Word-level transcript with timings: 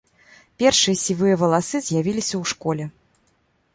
Першыя 0.61 0.95
сівыя 1.01 1.35
валасы 1.43 1.77
з'явіліся 1.91 2.35
ў 2.41 2.53
школе. 2.53 2.85